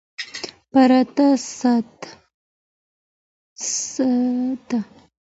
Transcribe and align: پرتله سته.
پرتله 0.71 1.35
سته. 1.35 2.11